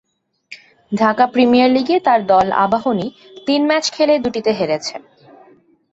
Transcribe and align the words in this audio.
Dhaka 0.91 1.25
premier 1.27 1.69
লিগে 1.71 1.97
তাঁর 1.99 2.21
দল 2.25 2.47
আবাহনী 2.65 3.07
তিন 3.47 3.61
ম্যাচ 3.69 3.85
খেলে 3.91 4.13
দুটিতে 4.25 4.51
হেরেছে। 4.59 4.95